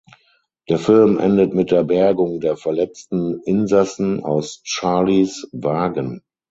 [0.67, 6.23] Der Film endet mit der Bergung der verletzten Insassen aus Charlies Wagen.